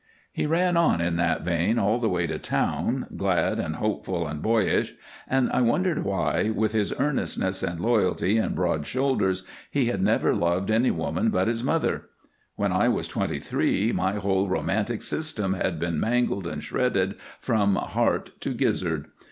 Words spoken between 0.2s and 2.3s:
He ran on in that vein all the way